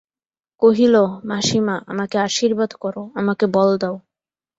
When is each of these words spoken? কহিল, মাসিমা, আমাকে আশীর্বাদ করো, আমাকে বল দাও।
কহিল, 0.61 0.95
মাসিমা, 1.23 1.75
আমাকে 1.87 2.17
আশীর্বাদ 2.19 2.71
করো, 2.73 3.03
আমাকে 3.15 3.45
বল 3.47 3.69
দাও। 3.81 3.95